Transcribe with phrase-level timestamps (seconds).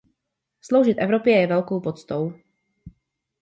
[0.61, 2.33] Sloužit Evropě je velkou poctou.